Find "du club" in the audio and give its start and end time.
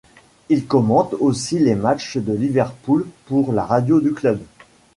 4.01-4.41